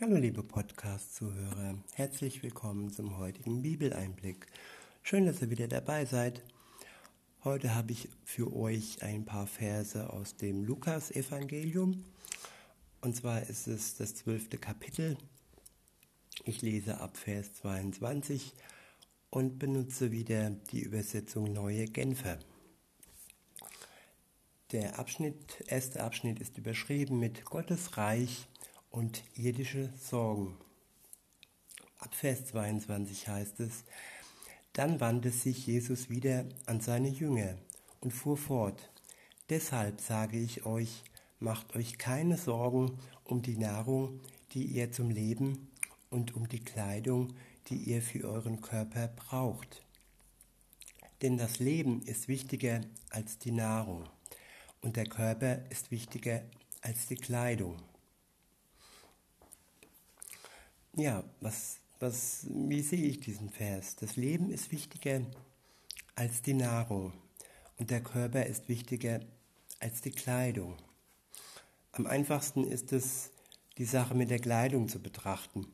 [0.00, 4.48] Hallo liebe Podcast-Zuhörer, herzlich willkommen zum heutigen Bibeleinblick.
[5.04, 6.42] Schön, dass ihr wieder dabei seid.
[7.44, 12.04] Heute habe ich für euch ein paar Verse aus dem Lukas-Evangelium.
[13.02, 15.16] Und zwar ist es das zwölfte Kapitel.
[16.44, 18.52] Ich lese ab Vers 22
[19.30, 22.40] und benutze wieder die Übersetzung Neue Genfer.
[24.72, 28.48] Der Abschnitt, erste Abschnitt ist überschrieben mit Gottes Reich
[28.94, 30.56] und irdische Sorgen.
[31.98, 33.82] Ab Vers 22 heißt es,
[34.72, 37.56] dann wandte sich Jesus wieder an seine Jünger
[38.00, 38.92] und fuhr fort,
[39.50, 41.02] deshalb sage ich euch,
[41.40, 44.20] macht euch keine Sorgen um die Nahrung,
[44.52, 45.72] die ihr zum Leben
[46.10, 47.34] und um die Kleidung,
[47.66, 49.82] die ihr für euren Körper braucht.
[51.20, 54.04] Denn das Leben ist wichtiger als die Nahrung
[54.82, 56.42] und der Körper ist wichtiger
[56.80, 57.82] als die Kleidung.
[60.96, 63.96] Ja, was, was, wie sehe ich diesen Vers?
[63.96, 65.22] Das Leben ist wichtiger
[66.14, 67.12] als die Nahrung
[67.78, 69.18] und der Körper ist wichtiger
[69.80, 70.76] als die Kleidung.
[71.90, 73.32] Am einfachsten ist es,
[73.76, 75.66] die Sache mit der Kleidung zu betrachten.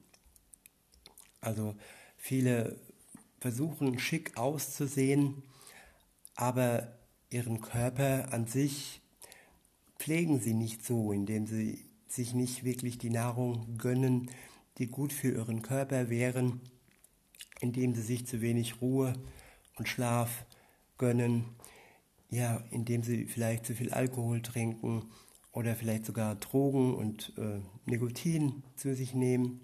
[1.43, 1.75] Also
[2.17, 2.81] viele
[3.41, 5.43] versuchen schick auszusehen,
[6.35, 6.97] aber
[7.29, 9.03] ihren Körper an sich
[9.99, 14.31] pflegen sie nicht so, indem sie sich nicht wirklich die Nahrung gönnen,
[14.81, 16.61] die gut für ihren Körper wären,
[17.61, 19.13] indem sie sich zu wenig Ruhe
[19.77, 20.47] und Schlaf
[20.97, 21.45] gönnen,
[22.31, 25.05] ja, indem sie vielleicht zu viel Alkohol trinken
[25.53, 29.61] oder vielleicht sogar Drogen und äh, Nikotin zu sich nehmen.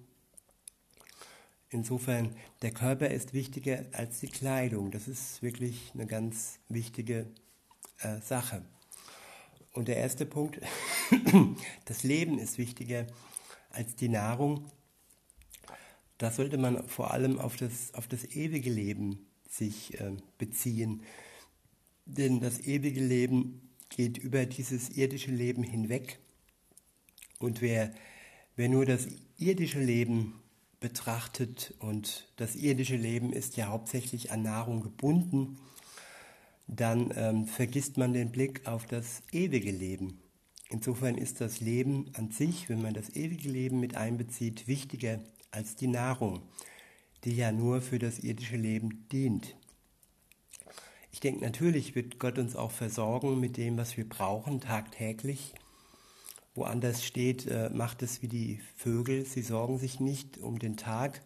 [1.70, 4.90] Insofern, der Körper ist wichtiger als die Kleidung.
[4.90, 7.26] Das ist wirklich eine ganz wichtige
[8.00, 8.62] äh, Sache.
[9.72, 10.60] Und der erste Punkt,
[11.86, 13.06] das Leben ist wichtiger
[13.70, 14.70] als die Nahrung
[16.18, 21.02] da sollte man vor allem auf das, auf das ewige Leben sich äh, beziehen.
[22.04, 26.18] Denn das ewige Leben geht über dieses irdische Leben hinweg.
[27.38, 27.92] Und wer,
[28.54, 30.34] wer nur das irdische Leben
[30.80, 35.58] betrachtet, und das irdische Leben ist ja hauptsächlich an Nahrung gebunden,
[36.66, 40.20] dann ähm, vergisst man den Blick auf das ewige Leben.
[40.68, 45.20] Insofern ist das Leben an sich, wenn man das ewige Leben mit einbezieht, wichtiger
[45.50, 46.42] als die Nahrung,
[47.24, 49.56] die ja nur für das irdische Leben dient.
[51.12, 55.54] Ich denke, natürlich wird Gott uns auch versorgen mit dem, was wir brauchen, tagtäglich.
[56.54, 61.22] Woanders steht, äh, macht es wie die Vögel, sie sorgen sich nicht um den Tag,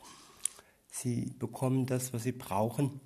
[0.90, 3.00] sie bekommen das, was sie brauchen.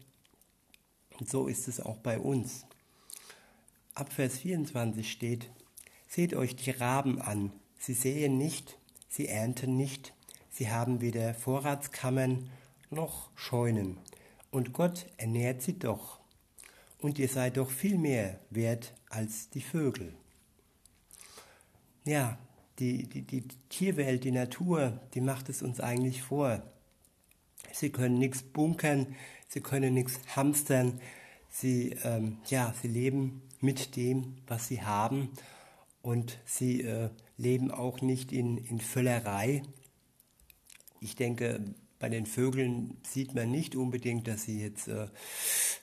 [1.19, 2.67] Und so ist es auch bei uns.
[3.95, 5.51] Ab Vers 24 steht,
[6.15, 10.15] Seht euch die Raben an, sie säen nicht, sie ernten nicht,
[10.57, 12.49] Sie haben weder Vorratskammern
[12.89, 13.99] noch Scheunen,
[14.53, 16.21] und Gott ernährt sie doch.
[17.01, 20.15] Und ihr seid doch viel mehr wert als die Vögel.
[22.05, 22.39] Ja,
[22.79, 26.63] die, die, die Tierwelt, die Natur, die macht es uns eigentlich vor.
[27.73, 29.17] Sie können nichts bunkern,
[29.49, 31.01] sie können nichts hamstern,
[31.51, 35.31] sie, ähm, ja, sie leben mit dem, was sie haben
[36.01, 39.63] und sie äh, leben auch nicht in, in Völlerei,
[41.05, 41.61] ich denke,
[41.99, 45.07] bei den Vögeln sieht man nicht unbedingt, dass sie jetzt äh,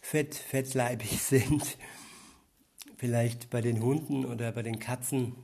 [0.02, 1.78] fett, fettleibig sind.
[2.98, 5.36] Vielleicht bei den Hunden oder bei den Katzen,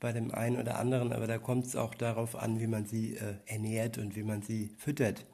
[0.00, 3.16] bei dem einen oder anderen, aber da kommt es auch darauf an, wie man sie
[3.16, 5.26] äh, ernährt und wie man sie füttert.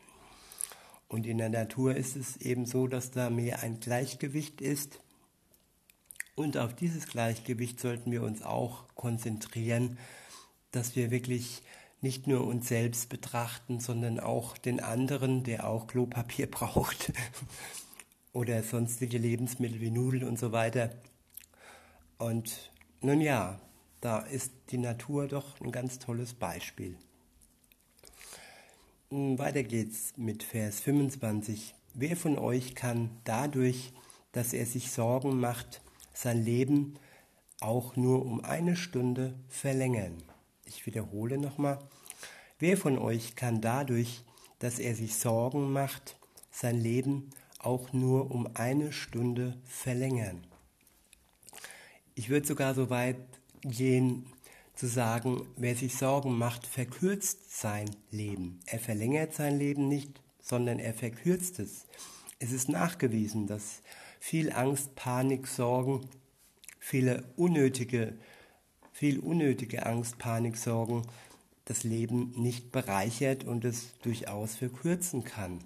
[1.08, 4.98] Und in der Natur ist es eben so, dass da mehr ein Gleichgewicht ist.
[6.34, 9.98] Und auf dieses Gleichgewicht sollten wir uns auch konzentrieren,
[10.70, 11.62] dass wir wirklich
[12.02, 17.12] nicht nur uns selbst betrachten, sondern auch den anderen, der auch Klopapier braucht
[18.32, 20.90] oder sonstige Lebensmittel wie Nudeln und so weiter.
[22.18, 23.60] Und nun ja,
[24.00, 26.96] da ist die Natur doch ein ganz tolles Beispiel.
[29.10, 31.74] Hm, weiter geht's mit Vers 25.
[31.94, 33.92] Wer von euch kann dadurch,
[34.32, 35.82] dass er sich Sorgen macht,
[36.14, 36.94] sein Leben
[37.60, 40.22] auch nur um eine Stunde verlängern?
[40.64, 41.78] Ich wiederhole nochmal.
[42.58, 44.22] Wer von euch kann dadurch,
[44.58, 46.16] dass er sich Sorgen macht,
[46.50, 50.46] sein Leben auch nur um eine Stunde verlängern?
[52.14, 53.16] Ich würde sogar so weit
[53.62, 54.26] gehen,
[54.74, 58.60] zu sagen, wer sich Sorgen macht, verkürzt sein Leben.
[58.66, 61.86] Er verlängert sein Leben nicht, sondern er verkürzt es.
[62.38, 63.82] Es ist nachgewiesen, dass
[64.18, 66.08] viel Angst, Panik, Sorgen,
[66.78, 68.18] viele unnötige
[69.02, 71.02] viel unnötige Angst, Panik, Sorgen
[71.64, 75.58] das Leben nicht bereichert und es durchaus verkürzen kann.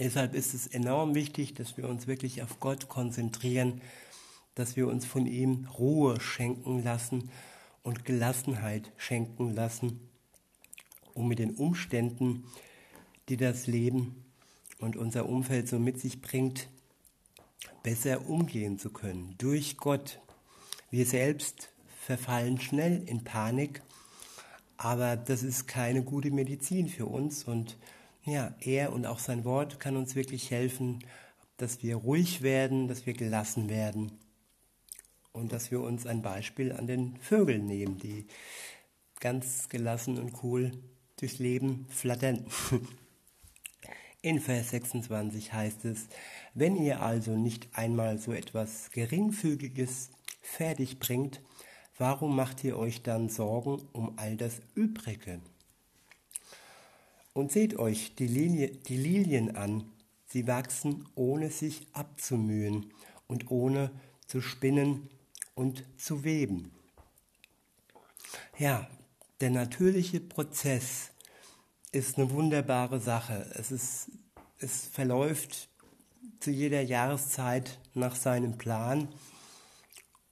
[0.00, 3.80] Deshalb ist es enorm wichtig, dass wir uns wirklich auf Gott konzentrieren,
[4.56, 7.30] dass wir uns von ihm Ruhe schenken lassen
[7.84, 10.00] und Gelassenheit schenken lassen,
[11.12, 12.42] um mit den Umständen,
[13.28, 14.24] die das Leben
[14.80, 16.68] und unser Umfeld so mit sich bringt,
[17.84, 19.36] besser umgehen zu können.
[19.38, 20.18] Durch Gott.
[20.90, 21.73] Wir selbst
[22.04, 23.82] verfallen schnell in Panik,
[24.76, 27.78] aber das ist keine gute Medizin für uns und
[28.24, 30.98] ja, er und auch sein Wort kann uns wirklich helfen,
[31.56, 34.12] dass wir ruhig werden, dass wir gelassen werden
[35.32, 38.26] und dass wir uns ein Beispiel an den Vögeln nehmen, die
[39.20, 40.72] ganz gelassen und cool
[41.18, 42.44] durchs Leben flattern.
[44.20, 46.08] In Vers 26 heißt es,
[46.54, 50.10] wenn ihr also nicht einmal so etwas Geringfügiges
[50.40, 51.40] fertig bringt,
[51.98, 55.40] warum macht ihr euch dann Sorgen um all das Übrige?
[57.32, 59.84] Und seht euch die, Lilie, die Lilien an,
[60.26, 62.92] sie wachsen ohne sich abzumühen
[63.26, 63.90] und ohne
[64.26, 65.08] zu spinnen
[65.54, 66.70] und zu weben.
[68.58, 68.88] Ja,
[69.40, 71.10] der natürliche Prozess
[71.92, 73.50] ist eine wunderbare Sache.
[73.54, 74.10] Es, ist,
[74.58, 75.68] es verläuft
[76.40, 79.08] zu jeder Jahreszeit nach seinem Plan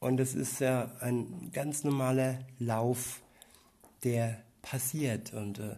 [0.02, 3.22] und es ist ja ein ganz normaler Lauf,
[4.02, 5.76] der passiert und äh,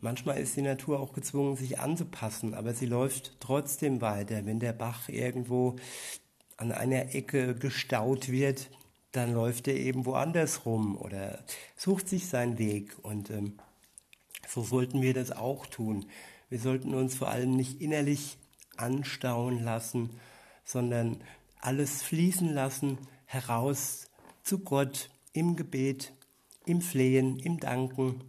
[0.00, 4.46] manchmal ist die Natur auch gezwungen, sich anzupassen, aber sie läuft trotzdem weiter.
[4.46, 5.74] Wenn der Bach irgendwo
[6.56, 8.70] an einer Ecke gestaut wird,
[9.10, 12.96] dann läuft er eben woanders rum oder sucht sich seinen Weg.
[13.02, 13.58] Und ähm,
[14.46, 16.06] so sollten wir das auch tun.
[16.50, 18.38] Wir sollten uns vor allem nicht innerlich
[18.76, 20.10] anstauen lassen,
[20.64, 21.16] sondern
[21.60, 24.08] alles fließen lassen, heraus
[24.42, 26.12] zu Gott im Gebet,
[26.64, 28.22] im Flehen, im Danken,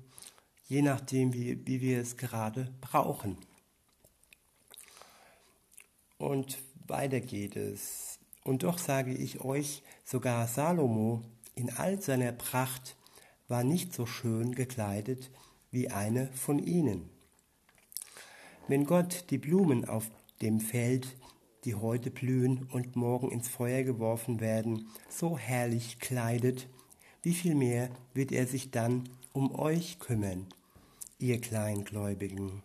[0.67, 3.37] je nachdem, wie, wie wir es gerade brauchen.
[6.17, 6.57] Und
[6.87, 8.19] weiter geht es.
[8.43, 11.23] Und doch sage ich euch, sogar Salomo
[11.55, 12.95] in all seiner Pracht
[13.47, 15.29] war nicht so schön gekleidet
[15.71, 17.09] wie eine von ihnen.
[18.67, 20.09] Wenn Gott die Blumen auf
[20.41, 21.15] dem Feld,
[21.67, 26.69] die heute blühen und morgen ins Feuer geworfen werden, so herrlich kleidet,
[27.23, 30.47] wie viel mehr wird er sich dann um euch kümmern,
[31.19, 32.63] ihr Kleingläubigen.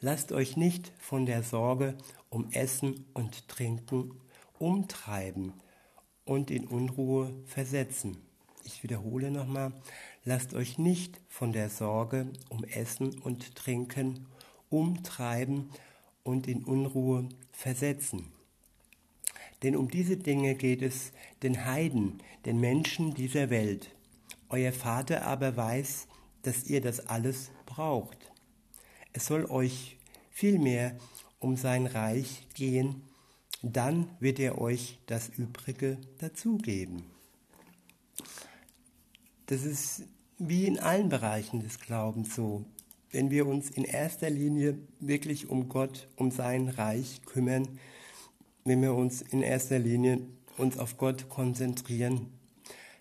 [0.00, 1.98] Lasst euch nicht von der Sorge
[2.30, 4.14] um Essen und Trinken
[4.58, 5.52] umtreiben
[6.24, 8.16] und in Unruhe versetzen.
[8.64, 9.74] Ich wiederhole nochmal,
[10.24, 14.26] lasst euch nicht von der Sorge um Essen und Trinken
[14.70, 15.68] umtreiben
[16.24, 18.32] und in Unruhe versetzen.
[19.62, 23.94] Denn um diese Dinge geht es den Heiden, den Menschen dieser Welt.
[24.48, 26.08] Euer Vater aber weiß,
[26.42, 28.32] dass ihr das alles braucht.
[29.12, 29.98] Es soll euch
[30.30, 30.98] vielmehr
[31.38, 33.02] um sein Reich gehen,
[33.62, 37.04] dann wird er euch das Übrige dazugeben.
[39.46, 40.04] Das ist
[40.38, 42.64] wie in allen Bereichen des Glaubens so.
[43.12, 47.78] Wenn wir uns in erster Linie wirklich um Gott, um sein Reich kümmern,
[48.64, 50.20] wenn wir uns in erster Linie
[50.56, 52.28] uns auf Gott konzentrieren,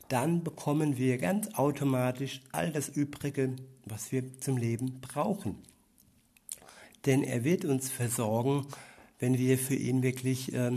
[0.09, 3.55] dann bekommen wir ganz automatisch all das Übrige,
[3.85, 5.55] was wir zum Leben brauchen.
[7.05, 8.67] Denn er wird uns versorgen,
[9.19, 10.71] wenn wir für ihn wirklich äh,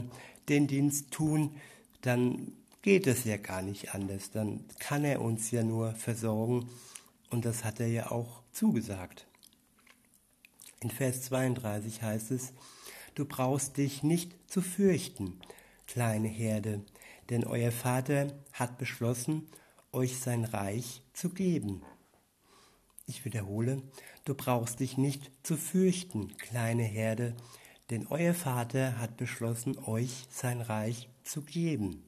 [0.48, 1.56] den Dienst tun,
[2.02, 4.30] dann geht es ja gar nicht anders.
[4.30, 6.68] Dann kann er uns ja nur versorgen
[7.30, 9.26] und das hat er ja auch zugesagt.
[10.80, 12.52] In Vers 32 heißt es,
[13.14, 15.40] du brauchst dich nicht zu fürchten,
[15.86, 16.82] kleine Herde,
[17.30, 19.48] denn euer Vater hat beschlossen,
[19.92, 21.82] euch sein Reich zu geben.
[23.06, 23.82] Ich wiederhole,
[24.24, 27.34] du brauchst dich nicht zu fürchten, kleine Herde,
[27.90, 32.02] denn euer Vater hat beschlossen, euch sein Reich zu geben.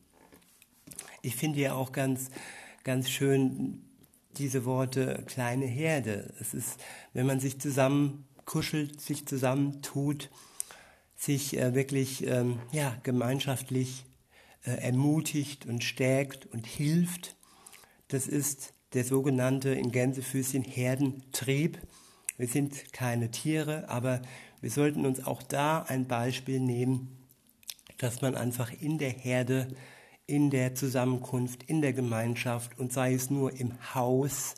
[1.23, 2.30] Ich finde ja auch ganz,
[2.82, 3.85] ganz schön
[4.38, 6.32] diese Worte kleine Herde.
[6.40, 6.78] Es ist,
[7.12, 10.30] wenn man sich zusammen kuschelt, sich zusammentut,
[11.16, 14.04] sich äh, wirklich ähm, ja, gemeinschaftlich
[14.64, 17.36] äh, ermutigt und stärkt und hilft.
[18.08, 21.78] Das ist der sogenannte in Gänsefüßchen Herdentrieb.
[22.36, 24.22] Wir sind keine Tiere, aber
[24.60, 27.16] wir sollten uns auch da ein Beispiel nehmen,
[27.98, 29.68] dass man einfach in der Herde,
[30.26, 34.54] in der Zusammenkunft, in der Gemeinschaft und sei es nur im Haus,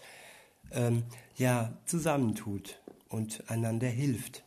[0.72, 1.04] ähm,
[1.36, 4.44] ja, zusammentut und einander hilft.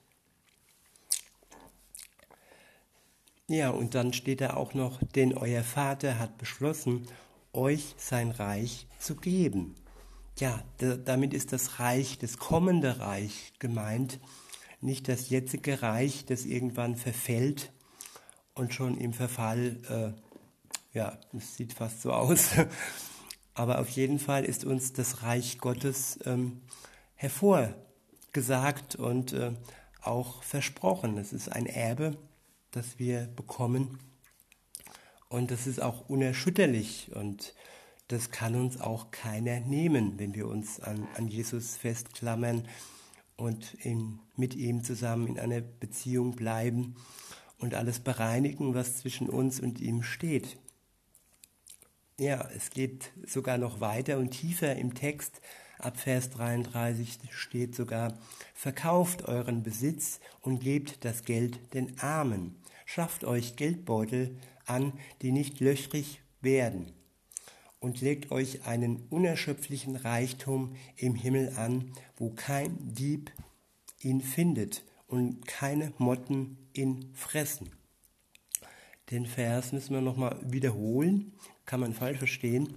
[3.48, 7.08] Ja, und dann steht da auch noch, denn euer Vater hat beschlossen,
[7.54, 9.75] euch sein Reich zu geben.
[10.40, 14.20] ja, damit ist das Reich, das kommende Reich gemeint,
[14.80, 17.72] nicht das jetzige Reich, das irgendwann verfällt
[18.56, 20.30] und schon im Verfall, äh,
[20.93, 22.51] ja, es sieht fast so aus,
[23.53, 26.62] aber auf jeden Fall ist uns das Reich Gottes ähm,
[27.15, 29.53] hervorgesagt und äh,
[30.01, 31.17] auch versprochen.
[31.17, 32.17] Es ist ein Erbe,
[32.71, 34.00] das wir bekommen
[35.29, 37.53] und das ist auch unerschütterlich und
[38.10, 42.67] das kann uns auch keiner nehmen, wenn wir uns an, an Jesus festklammern
[43.38, 46.95] und in, mit ihm zusammen in einer Beziehung bleiben
[47.57, 50.57] und alles bereinigen, was zwischen uns und ihm steht.
[52.22, 55.42] Ja, es geht sogar noch weiter und tiefer im Text.
[55.80, 58.13] Ab Vers 33 steht sogar,
[58.54, 62.62] verkauft euren Besitz und gebt das Geld den Armen.
[62.86, 64.38] Schafft euch Geldbeutel
[64.68, 66.92] an, die nicht löchrig werden
[67.80, 73.32] und legt euch einen unerschöpflichen Reichtum im Himmel an, wo kein Dieb
[74.00, 77.72] ihn findet und keine Motten ihn fressen.
[79.10, 81.34] Den Vers müssen wir nochmal wiederholen,
[81.65, 82.74] kann man falsch verstehen.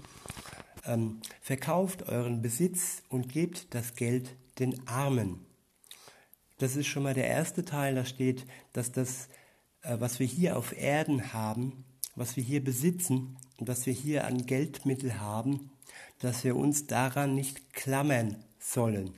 [0.86, 5.44] Ähm, verkauft euren Besitz und gebt das Geld den Armen.
[6.58, 9.28] Das ist schon mal der erste Teil, da steht, dass das,
[9.82, 14.26] äh, was wir hier auf Erden haben, was wir hier besitzen und was wir hier
[14.26, 15.70] an Geldmittel haben,
[16.20, 19.14] dass wir uns daran nicht klammern sollen.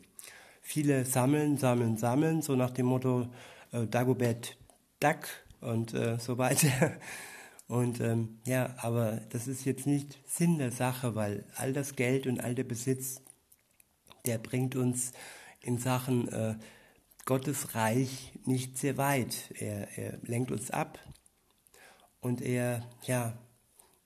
[0.63, 3.29] Viele sammeln, sammeln, sammeln, so nach dem Motto
[3.73, 4.57] äh, Dagobert
[5.01, 5.29] Duck
[5.61, 6.93] und äh, so weiter.
[7.69, 12.27] Und ähm, ja, aber das ist jetzt nicht Sinn der Sache, weil all das Geld
[12.27, 13.21] und all der Besitz,
[14.25, 15.13] der bringt uns
[15.63, 16.57] in Sachen äh,
[17.25, 19.53] Gottes Reich nicht sehr weit.
[19.59, 20.99] Er, er lenkt uns ab
[22.21, 23.37] und er, ja,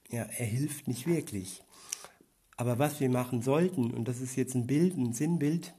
[0.09, 1.63] ja, er hilft nicht wirklich.
[2.57, 5.75] Aber was wir machen sollten, und das ist jetzt ein Bild, ein Sinnbild,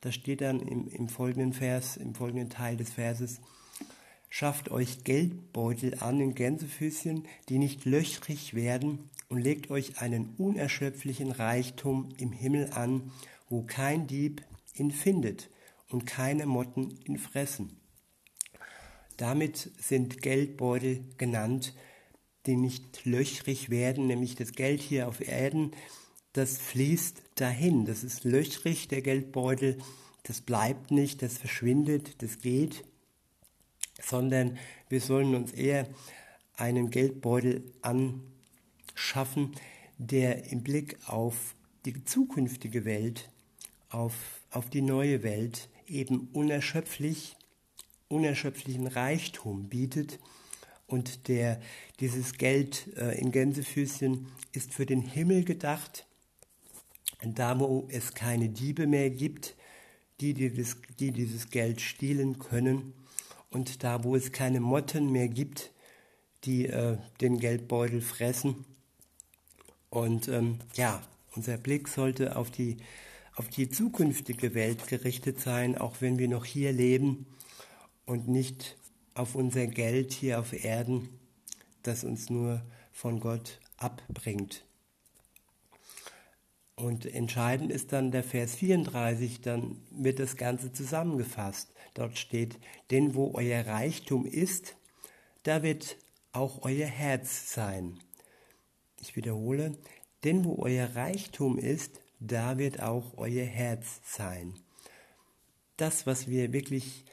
[0.00, 3.40] das steht dann im, im folgenden Vers, im folgenden Teil des Verses,
[4.34, 11.32] schafft euch Geldbeutel an in Gänsefüßchen, die nicht löchrig werden, und legt euch einen unerschöpflichen
[11.32, 13.12] Reichtum im Himmel an,
[13.50, 14.42] wo kein Dieb
[14.74, 15.50] ihn findet
[15.90, 17.78] und keine Motten ihn fressen.
[19.18, 21.74] Damit sind Geldbeutel genannt,
[22.46, 25.72] die nicht löchrig werden, nämlich das Geld hier auf Erden,
[26.32, 27.84] das fließt dahin.
[27.84, 29.76] Das ist löchrig, der Geldbeutel,
[30.22, 32.82] das bleibt nicht, das verschwindet, das geht,
[34.02, 35.86] sondern wir sollen uns eher
[36.56, 39.52] einen Geldbeutel anschaffen,
[39.98, 41.54] der im Blick auf
[41.84, 43.30] die zukünftige Welt,
[43.88, 47.36] auf, auf die neue Welt eben unerschöpflich
[48.12, 50.20] unerschöpflichen Reichtum bietet.
[50.86, 51.60] Und der,
[52.00, 56.06] dieses Geld äh, in Gänsefüßchen ist für den Himmel gedacht.
[57.24, 59.54] Da, wo es keine Diebe mehr gibt,
[60.20, 62.92] die, dieses, die dieses Geld stehlen können.
[63.52, 65.72] Und da, wo es keine Motten mehr gibt,
[66.44, 68.64] die äh, den Geldbeutel fressen.
[69.90, 71.02] Und ähm, ja,
[71.36, 72.78] unser Blick sollte auf die,
[73.36, 77.26] auf die zukünftige Welt gerichtet sein, auch wenn wir noch hier leben
[78.06, 78.76] und nicht
[79.14, 81.08] auf unser Geld hier auf Erden,
[81.82, 84.64] das uns nur von Gott abbringt.
[86.74, 91.72] Und entscheidend ist dann der Vers 34, dann wird das Ganze zusammengefasst.
[91.94, 92.58] Dort steht,
[92.90, 94.76] denn wo euer Reichtum ist,
[95.42, 95.98] da wird
[96.32, 97.98] auch euer Herz sein.
[99.00, 99.76] Ich wiederhole,
[100.24, 104.54] denn wo euer Reichtum ist, da wird auch euer Herz sein.
[105.76, 107.04] Das, was wir wirklich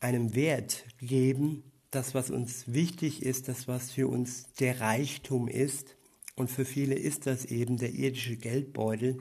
[0.00, 5.96] einem Wert geben, das, was uns wichtig ist, das, was für uns der Reichtum ist.
[6.38, 9.18] Und für viele ist das eben der irdische Geldbeutel,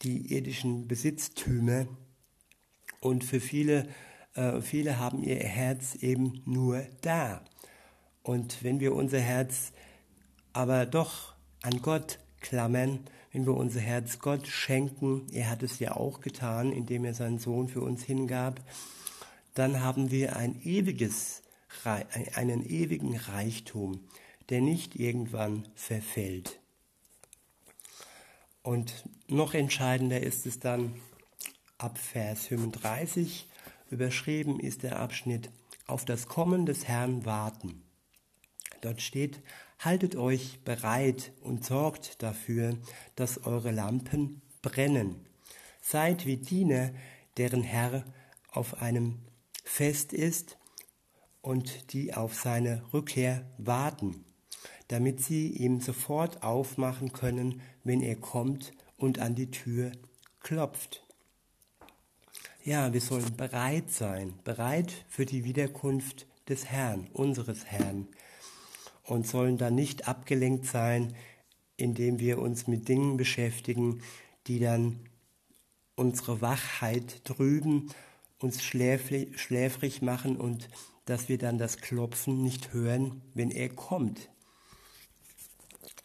[0.00, 1.86] die irdischen Besitztümer.
[3.00, 3.86] Und für viele,
[4.34, 7.44] äh, viele haben ihr Herz eben nur da.
[8.22, 9.72] Und wenn wir unser Herz
[10.54, 13.00] aber doch an Gott klammern,
[13.32, 17.38] wenn wir unser Herz Gott schenken, er hat es ja auch getan, indem er seinen
[17.38, 18.62] Sohn für uns hingab,
[19.52, 21.42] dann haben wir ein ewiges,
[21.84, 24.00] einen ewigen Reichtum,
[24.50, 26.60] der nicht irgendwann verfällt.
[28.62, 31.00] Und noch entscheidender ist es dann
[31.78, 33.48] ab Vers 35,
[33.90, 35.50] überschrieben ist der Abschnitt
[35.86, 37.82] auf das Kommen des Herrn warten.
[38.80, 39.40] Dort steht,
[39.78, 42.76] haltet euch bereit und sorgt dafür,
[43.14, 45.26] dass eure Lampen brennen.
[45.80, 46.90] Seid wie Diener,
[47.36, 48.04] deren Herr
[48.50, 49.20] auf einem
[49.64, 50.58] fest ist
[51.40, 54.25] und die auf seine Rückkehr warten,
[54.88, 59.92] damit sie ihm sofort aufmachen können, wenn er kommt und an die Tür
[60.40, 61.04] klopft.
[62.64, 68.08] Ja, wir sollen bereit sein, bereit für die Wiederkunft des Herrn, unseres Herrn,
[69.04, 71.14] und sollen dann nicht abgelenkt sein,
[71.76, 74.02] indem wir uns mit Dingen beschäftigen,
[74.46, 74.98] die dann
[75.94, 77.88] unsere Wachheit trüben,
[78.38, 80.68] uns schläfrig machen und
[81.04, 84.28] dass wir dann das Klopfen nicht hören, wenn er kommt.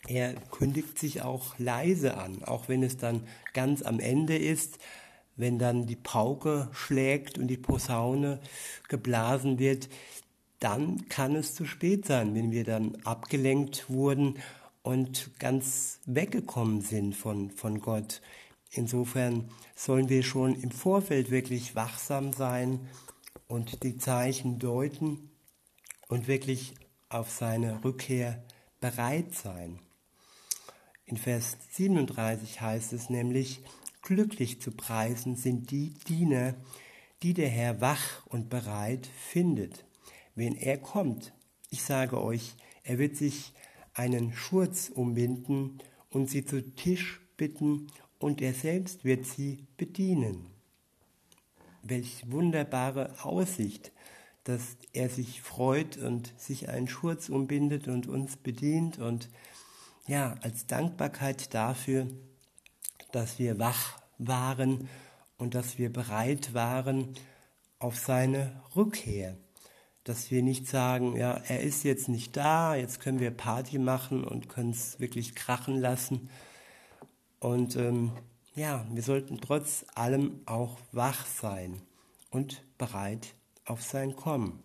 [0.08, 4.80] Er kündigt sich auch leise an, auch wenn es dann ganz am Ende ist,
[5.36, 8.40] wenn dann die Pauke schlägt und die Posaune
[8.90, 9.90] geblasen wird,
[10.60, 14.38] dann kann es zu spät sein, wenn wir dann abgelenkt wurden
[14.84, 18.22] und ganz weggekommen sind von, von Gott.
[18.72, 22.80] Insofern sollen wir schon im Vorfeld wirklich wachsam sein
[23.48, 25.32] und die Zeichen deuten
[26.08, 26.74] und wirklich
[27.10, 28.44] auf seine Rückkehr
[28.80, 29.80] bereit sein.
[31.12, 33.62] In Vers 37 heißt es nämlich,
[34.02, 36.56] glücklich zu preisen sind die Diener,
[37.22, 39.84] die der Herr wach und bereit findet,
[40.36, 41.34] wenn er kommt.
[41.70, 43.52] Ich sage euch, er wird sich
[43.94, 45.80] einen Schurz umbinden
[46.12, 47.88] und sie zu Tisch bitten,
[48.18, 50.48] und er selbst wird sie bedienen.
[51.84, 53.92] Welch wunderbare Aussicht,
[54.46, 59.30] dass er sich freut und sich einen Schurz umbindet und uns bedient und
[60.08, 62.08] ja, als Dankbarkeit dafür,
[63.12, 64.90] dass wir wach waren
[65.38, 67.16] und dass wir bereit waren
[67.80, 69.38] auf seine Rückkehr.
[70.04, 74.24] Dass wir nicht sagen, ja, er ist jetzt nicht da, jetzt können wir Party machen
[74.24, 76.30] und können es wirklich krachen lassen.
[77.40, 78.12] Und ähm,
[78.56, 81.82] ja, wir sollten trotz allem auch wach sein
[82.32, 83.34] und bereit
[83.66, 84.62] auf sein Kommen.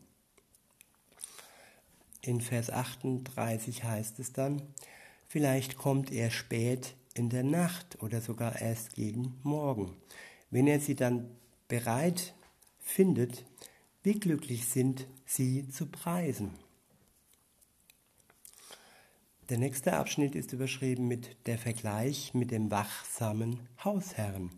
[2.22, 4.62] In Vers 38 heißt es dann,
[5.36, 9.94] vielleicht kommt er spät in der Nacht oder sogar erst gegen Morgen.
[10.48, 11.28] Wenn er sie dann
[11.68, 12.34] bereit
[12.78, 13.44] findet,
[14.02, 16.52] wie glücklich sind sie zu preisen.
[19.50, 24.50] Der nächste Abschnitt ist überschrieben mit der Vergleich mit dem wachsamen Hausherrn.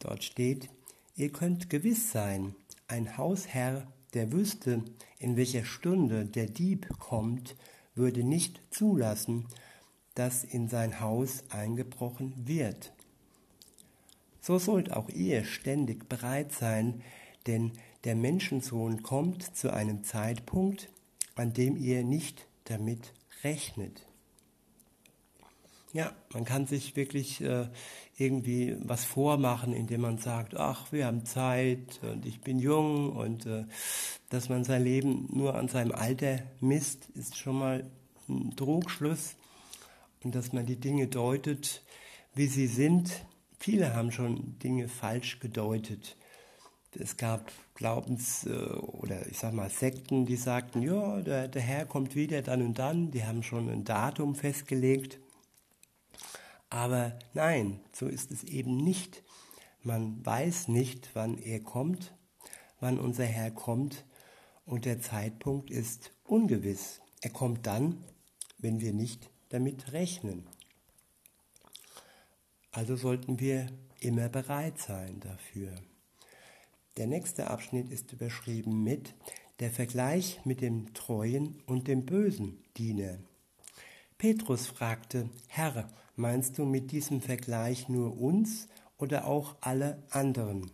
[0.00, 0.70] Dort steht,
[1.14, 2.56] ihr könnt gewiss sein,
[2.88, 4.82] ein Hausherr, der wüsste,
[5.20, 7.54] in welcher Stunde der Dieb kommt,
[8.00, 9.46] würde nicht zulassen,
[10.14, 12.92] dass in sein Haus eingebrochen wird.
[14.40, 17.02] So sollt auch ihr ständig bereit sein,
[17.46, 17.72] denn
[18.04, 20.88] der Menschensohn kommt zu einem Zeitpunkt,
[21.36, 23.12] an dem ihr nicht damit
[23.44, 24.06] rechnet.
[25.92, 27.66] Ja, man kann sich wirklich äh,
[28.16, 33.46] irgendwie was vormachen, indem man sagt, ach, wir haben Zeit und ich bin jung und
[33.46, 33.64] äh,
[34.28, 37.90] dass man sein Leben nur an seinem Alter misst, ist schon mal
[38.28, 39.34] ein Trugschluss
[40.22, 41.82] und dass man die Dinge deutet,
[42.34, 43.10] wie sie sind.
[43.58, 46.16] Viele haben schon Dinge falsch gedeutet.
[46.96, 51.84] Es gab Glaubens- äh, oder ich sag mal Sekten, die sagten, ja, der, der Herr
[51.84, 53.10] kommt wieder dann und dann.
[53.10, 55.18] Die haben schon ein Datum festgelegt.
[56.70, 59.22] Aber nein, so ist es eben nicht.
[59.82, 62.14] Man weiß nicht, wann er kommt,
[62.78, 64.04] wann unser Herr kommt
[64.64, 67.00] und der Zeitpunkt ist ungewiss.
[67.22, 68.04] Er kommt dann,
[68.58, 70.46] wenn wir nicht damit rechnen.
[72.70, 73.66] Also sollten wir
[73.98, 75.74] immer bereit sein dafür.
[76.96, 79.14] Der nächste Abschnitt ist überschrieben mit
[79.58, 83.18] der Vergleich mit dem treuen und dem bösen Diener.
[84.16, 90.70] Petrus fragte, Herr, meinst du mit diesem Vergleich nur uns oder auch alle anderen?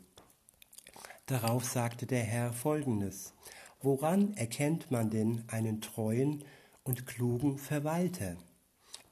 [1.27, 3.33] Darauf sagte der Herr folgendes,
[3.81, 6.45] Woran erkennt man denn einen treuen
[6.83, 8.37] und klugen Verwalter?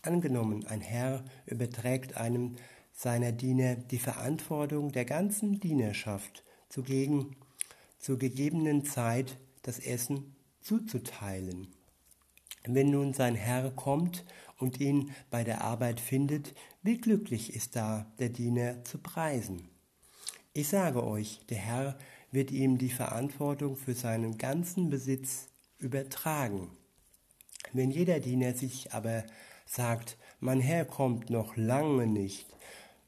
[0.03, 2.57] Angenommen, ein Herr überträgt einem
[2.93, 7.37] seiner Diener die Verantwortung der ganzen Dienerschaft zugegen,
[7.99, 11.69] zur gegebenen Zeit das Essen zuzuteilen.
[12.67, 14.25] Wenn nun sein Herr kommt
[14.59, 19.69] und ihn bei der Arbeit findet, wie glücklich ist da der Diener zu preisen.
[20.53, 21.99] Ich sage euch, der Herr
[22.31, 25.49] wird ihm die Verantwortung für seinen ganzen Besitz
[25.79, 26.71] übertragen.
[27.73, 29.25] Wenn jeder Diener sich aber
[29.67, 32.47] sagt, mein Herr kommt noch lange nicht,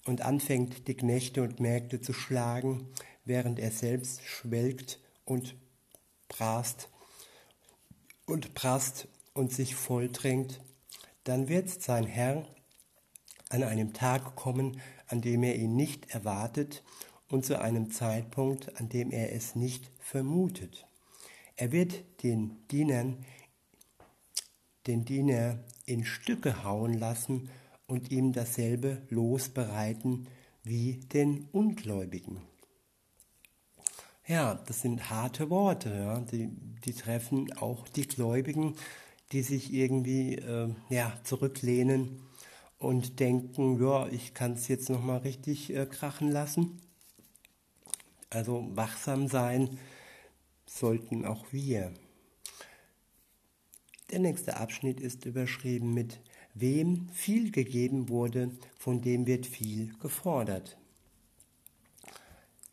[0.07, 2.89] und anfängt, die Knechte und Mägde zu schlagen,
[3.25, 5.57] während er selbst schwelgt und
[6.29, 6.89] prast
[8.25, 10.61] und prast und sich volltrinkt,
[11.25, 12.47] dann wird sein Herr
[13.49, 16.83] an einem Tag kommen, an dem er ihn nicht erwartet
[17.29, 20.87] und zu einem Zeitpunkt, an dem er es nicht vermutet.
[21.57, 23.25] Er wird den Dienern,
[24.87, 27.49] den Diener in Stücke hauen lassen
[27.87, 30.29] und ihm dasselbe Los bereiten
[30.63, 32.43] wie den Ungläubigen.
[34.27, 36.21] Ja, das sind harte Worte, ja.
[36.21, 36.49] die,
[36.85, 38.75] die treffen auch die Gläubigen,
[39.33, 42.23] die sich irgendwie äh, ja, zurücklehnen
[42.79, 46.81] und denken, ja, ich kann es jetzt nochmal richtig äh, krachen lassen.
[48.31, 49.79] Also wachsam sein
[50.67, 51.93] sollten auch wir.
[54.11, 56.21] Der nächste Abschnitt ist überschrieben mit
[56.55, 60.79] Wem viel gegeben wurde, von dem wird viel gefordert.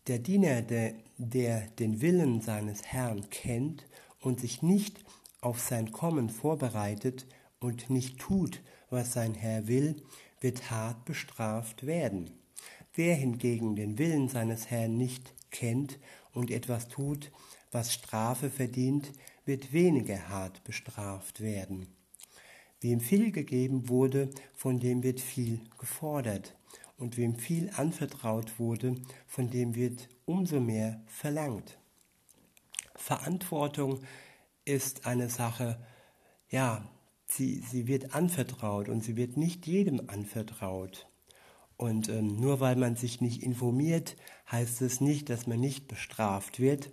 [0.08, 3.86] Der Diener, der, der den Willen seines Herrn kennt
[4.22, 5.04] und sich nicht
[5.44, 7.28] auf sein Kommen vorbereitet
[7.60, 10.02] und nicht tut, was sein Herr will,
[10.40, 12.32] wird hart bestraft werden.
[12.94, 16.00] Wer hingegen den Willen seines Herrn nicht kennt
[16.34, 17.32] und etwas tut,
[17.72, 19.12] was Strafe verdient,
[19.46, 21.88] wird weniger hart bestraft werden.
[22.82, 26.56] Wem viel gegeben wurde, von dem wird viel gefordert.
[26.98, 31.80] Und wem viel anvertraut wurde, von dem wird umso mehr verlangt.
[32.96, 34.02] Verantwortung
[34.66, 35.80] ist eine Sache,
[36.50, 36.88] ja,
[37.28, 41.08] sie, sie wird anvertraut und sie wird nicht jedem anvertraut.
[41.78, 44.16] Und ähm, nur weil man sich nicht informiert,
[44.52, 46.92] heißt es nicht, dass man nicht bestraft wird.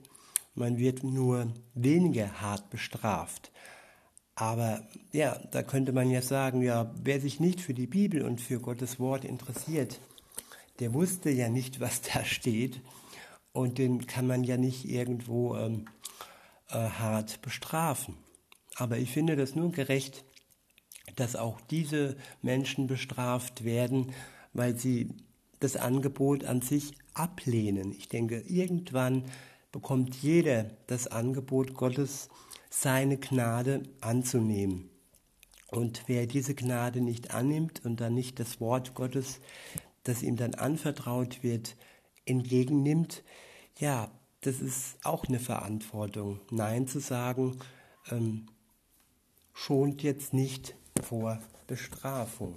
[0.54, 3.52] Man wird nur weniger hart bestraft.
[4.34, 8.40] Aber ja, da könnte man ja sagen, ja, wer sich nicht für die Bibel und
[8.40, 10.00] für Gottes Wort interessiert,
[10.78, 12.80] der wusste ja nicht, was da steht.
[13.52, 15.86] Und den kann man ja nicht irgendwo ähm,
[16.70, 18.16] äh, hart bestrafen.
[18.76, 20.24] Aber ich finde das nur gerecht,
[21.16, 24.12] dass auch diese Menschen bestraft werden,
[24.52, 25.14] weil sie
[25.60, 27.92] das Angebot an sich ablehnen.
[27.92, 29.24] Ich denke, irgendwann
[29.72, 32.28] bekommt jeder das Angebot Gottes,
[32.70, 34.90] seine Gnade anzunehmen.
[35.66, 39.40] Und wer diese Gnade nicht annimmt und dann nicht das Wort Gottes,
[40.02, 41.76] das ihm dann anvertraut wird,
[42.24, 43.22] entgegennimmt,
[43.78, 44.10] ja,
[44.42, 46.40] das ist auch eine Verantwortung.
[46.50, 47.58] Nein zu sagen,
[48.10, 48.46] ähm,
[49.52, 52.56] schont jetzt nicht vor Bestrafung.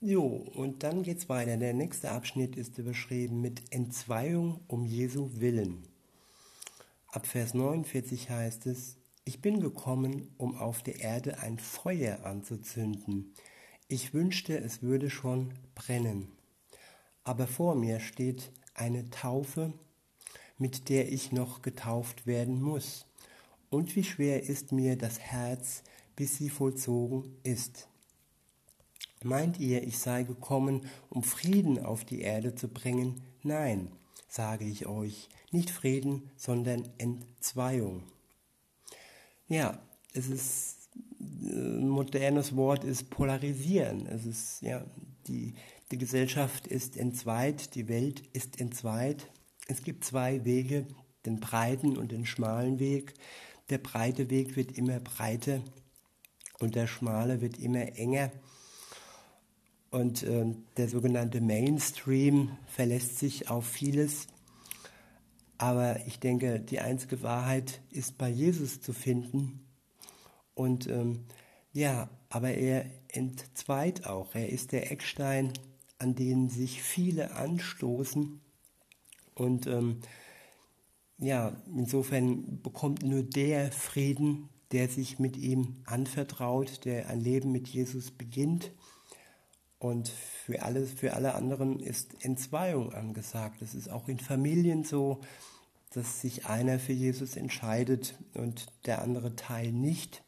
[0.00, 1.56] Jo, und dann geht's weiter.
[1.56, 5.82] Der nächste Abschnitt ist überschrieben mit Entzweiung um Jesu Willen.
[7.08, 13.34] Ab Vers 49 heißt es, ich bin gekommen, um auf der Erde ein Feuer anzuzünden.
[13.88, 16.37] Ich wünschte, es würde schon brennen.
[17.28, 19.74] Aber vor mir steht eine Taufe,
[20.56, 23.04] mit der ich noch getauft werden muss.
[23.68, 25.82] Und wie schwer ist mir das Herz,
[26.16, 27.86] bis sie vollzogen ist.
[29.22, 33.20] Meint ihr, ich sei gekommen, um Frieden auf die Erde zu bringen?
[33.42, 33.92] Nein,
[34.26, 38.04] sage ich euch, nicht Frieden, sondern Entzweiung.
[39.48, 39.78] Ja,
[40.14, 40.88] es ist
[41.20, 44.06] ein modernes Wort ist polarisieren.
[44.06, 44.82] Es ist ja
[45.26, 45.52] die
[45.90, 49.30] die Gesellschaft ist entzweit, die Welt ist entzweit.
[49.66, 50.86] Es gibt zwei Wege,
[51.24, 53.14] den breiten und den schmalen Weg.
[53.70, 55.62] Der breite Weg wird immer breiter
[56.58, 58.30] und der schmale wird immer enger.
[59.90, 60.44] Und äh,
[60.76, 64.26] der sogenannte Mainstream verlässt sich auf vieles.
[65.56, 69.66] Aber ich denke, die einzige Wahrheit ist bei Jesus zu finden.
[70.54, 71.24] Und ähm,
[71.72, 74.34] ja, aber er entzweit auch.
[74.34, 75.52] Er ist der Eckstein,
[75.98, 78.40] an den sich viele anstoßen.
[79.34, 80.00] Und ähm,
[81.18, 87.68] ja, insofern bekommt nur der Frieden, der sich mit ihm anvertraut, der ein Leben mit
[87.68, 88.72] Jesus beginnt.
[89.78, 93.62] Und für, alles, für alle anderen ist Entzweiung angesagt.
[93.62, 95.20] Es ist auch in Familien so,
[95.90, 100.22] dass sich einer für Jesus entscheidet und der andere Teil nicht.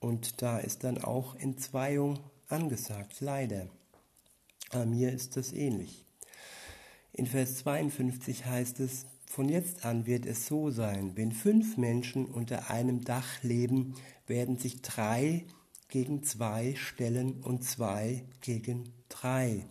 [0.00, 3.68] Und da ist dann auch Entzweiung angesagt, leider.
[4.70, 6.06] Aber mir ist das ähnlich.
[7.12, 12.26] In Vers 52 heißt es, von jetzt an wird es so sein, wenn fünf Menschen
[12.26, 13.94] unter einem Dach leben,
[14.26, 15.44] werden sich drei
[15.88, 19.66] gegen zwei stellen und zwei gegen drei.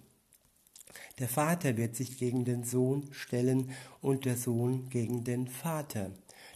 [1.19, 6.11] Der Vater wird sich gegen den Sohn stellen und der Sohn gegen den Vater.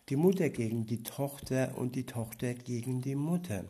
[0.10, 3.66] Die Mutter gegen die Tochter und die Tochter gegen die Mutter.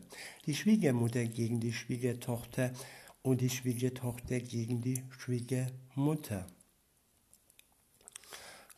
[0.46, 2.72] Die Schwiegermutter gegen die Schwiegertochter
[3.24, 6.46] und die Schwiegertochter gegen die Schwiegermutter.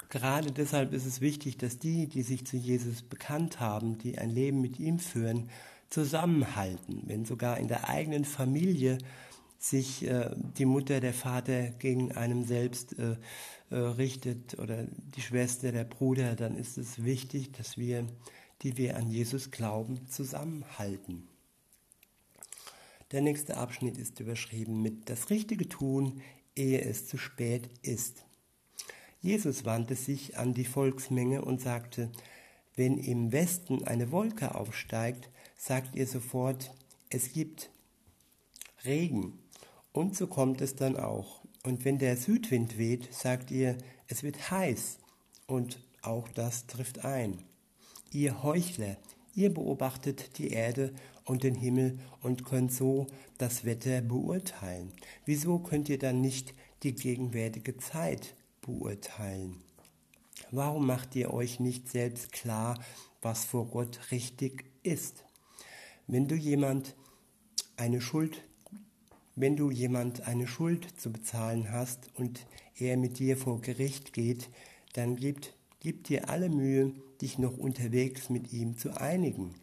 [0.08, 4.30] Gerade deshalb ist es wichtig, dass die, die sich zu Jesus bekannt haben, die ein
[4.30, 5.50] Leben mit ihm führen,
[5.90, 7.02] zusammenhalten.
[7.06, 8.98] Wenn sogar in der eigenen Familie
[9.58, 13.16] sich äh, die Mutter, der Vater gegen einem selbst äh,
[13.70, 18.06] äh, richtet oder die Schwester, der Bruder, dann ist es wichtig, dass wir,
[18.62, 21.26] die wir an Jesus glauben, zusammenhalten.
[23.12, 26.22] Der nächste Abschnitt ist überschrieben mit Das Richtige tun,
[26.56, 28.24] ehe es zu spät ist.
[29.20, 32.10] Jesus wandte sich an die Volksmenge und sagte,
[32.74, 36.72] wenn im Westen eine Wolke aufsteigt, sagt ihr sofort,
[37.08, 37.70] es gibt
[38.84, 39.38] Regen.
[39.92, 41.42] Und so kommt es dann auch.
[41.64, 44.98] Und wenn der Südwind weht, sagt ihr, es wird heiß.
[45.46, 47.42] Und auch das trifft ein.
[48.12, 48.96] Ihr Heuchler,
[49.36, 50.92] ihr beobachtet die Erde
[51.24, 53.06] und den Himmel und könnt so
[53.38, 54.92] das Wetter beurteilen.
[55.24, 59.62] Wieso könnt ihr dann nicht die gegenwärtige Zeit beurteilen?
[60.50, 62.82] Warum macht ihr euch nicht selbst klar,
[63.22, 65.24] was vor Gott richtig ist?
[66.08, 66.96] Wenn du jemand
[67.76, 68.42] eine Schuld
[69.36, 74.48] wenn du jemand eine Schuld zu bezahlen hast und er mit dir vor Gericht geht,
[74.94, 79.54] dann gibt, gib dir alle Mühe, dich noch unterwegs mit ihm zu einigen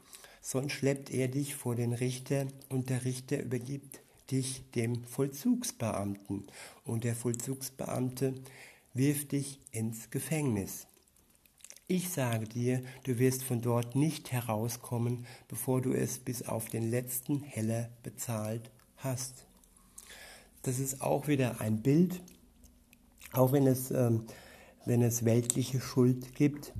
[0.44, 6.46] sonst schleppt er dich vor den Richter und der Richter übergibt dich dem Vollzugsbeamten
[6.84, 8.36] und der Vollzugsbeamte
[8.94, 10.86] wirft dich ins Gefängnis.
[11.88, 16.89] Ich sage dir, du wirst von dort nicht herauskommen, bevor du es bis auf den
[16.89, 19.46] letzten Heller bezahlt hast.
[20.62, 22.22] Das ist auch wieder ein Bild,
[23.32, 24.26] auch wenn es, ähm,
[24.86, 26.74] wenn es weltliche Schuld gibt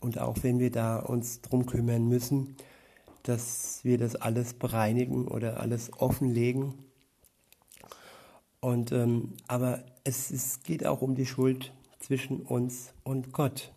[0.00, 2.56] und auch wenn wir da uns drum kümmern müssen,
[3.22, 6.74] dass wir das alles bereinigen oder alles offenlegen.
[8.60, 13.72] Und, ähm, aber es, es geht auch um die Schuld zwischen uns und Gott.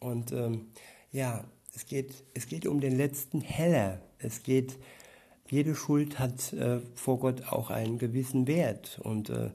[0.00, 0.68] Und ähm,
[1.12, 4.00] ja, es geht, es geht um den letzten Heller.
[4.18, 4.78] Es geht,
[5.48, 9.00] jede Schuld hat äh, vor Gott auch einen gewissen Wert.
[9.02, 9.50] Und äh,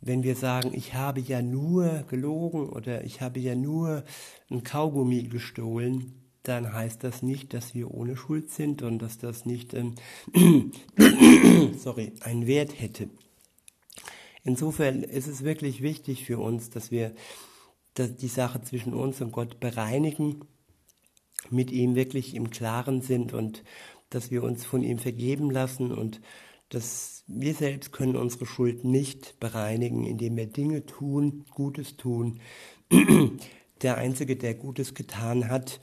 [0.00, 4.04] wenn wir sagen, ich habe ja nur gelogen oder ich habe ja nur
[4.50, 9.44] ein Kaugummi gestohlen, dann heißt das nicht, dass wir ohne Schuld sind und dass das
[9.44, 9.94] nicht ähm,
[11.76, 13.10] sorry, einen Wert hätte.
[14.44, 17.12] Insofern ist es wirklich wichtig für uns, dass wir
[17.98, 20.40] die Sache zwischen uns und Gott bereinigen,
[21.50, 23.64] mit ihm wirklich im Klaren sind und
[24.10, 26.20] dass wir uns von ihm vergeben lassen und
[26.68, 32.40] dass wir selbst können unsere Schuld nicht bereinigen, indem wir Dinge tun, Gutes tun.
[33.82, 35.80] Der Einzige, der Gutes getan hat,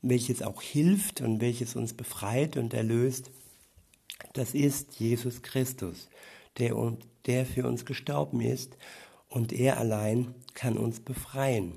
[0.00, 3.30] welches auch hilft und welches uns befreit und erlöst,
[4.32, 6.08] das ist Jesus Christus,
[6.56, 6.74] der,
[7.26, 8.78] der für uns gestorben ist
[9.28, 11.74] und er allein kann uns befreien.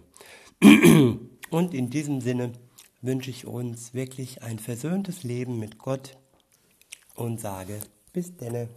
[1.50, 2.54] Und in diesem Sinne
[3.02, 6.18] wünsche ich uns wirklich ein versöhntes Leben mit Gott
[7.16, 7.80] und sage
[8.14, 8.70] bis denne.